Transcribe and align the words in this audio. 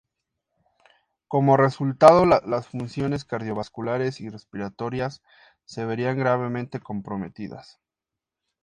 Como 1.27 1.57
resultado, 1.57 2.25
las 2.25 2.67
funciones 2.67 3.23
cardiovasculares 3.23 4.19
y 4.19 4.29
respiratorias, 4.29 5.21
se 5.65 5.85
verían 5.85 6.17
gravemente 6.17 6.79
comprometidas. 6.79 7.79